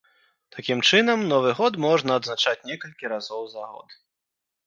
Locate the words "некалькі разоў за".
2.69-3.63